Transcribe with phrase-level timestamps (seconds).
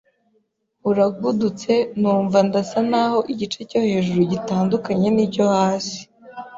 [0.89, 5.99] uragudutse numva ndasa n’aho igice cyo hejuru gitandukanye n’icyo hasi